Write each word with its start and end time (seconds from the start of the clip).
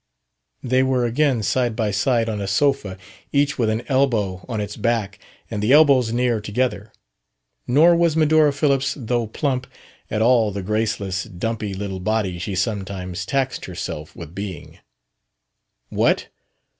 They 0.63 0.81
were 0.81 1.05
again 1.05 1.43
side 1.43 1.75
by 1.75 1.91
side 1.91 2.27
on 2.27 2.41
a 2.41 2.47
sofa, 2.47 2.97
each 3.31 3.59
with 3.59 3.69
an 3.69 3.83
elbow 3.87 4.43
on 4.49 4.59
its 4.59 4.75
back 4.75 5.19
and 5.51 5.61
the 5.61 5.73
elbows 5.73 6.11
near 6.11 6.41
together. 6.41 6.91
Nor 7.67 7.95
was 7.95 8.15
Medora 8.17 8.51
Phillips, 8.51 8.95
though 8.99 9.27
plump, 9.27 9.67
at 10.09 10.19
all 10.23 10.49
the 10.51 10.63
graceless, 10.63 11.25
dumpy 11.25 11.75
little 11.75 11.99
body 11.99 12.39
she 12.39 12.55
sometimes 12.55 13.27
taxed 13.27 13.65
herself 13.65 14.15
with 14.15 14.33
being. 14.33 14.79
"What? 15.89 16.29